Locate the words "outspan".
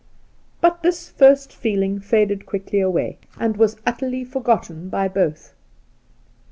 3.59-3.59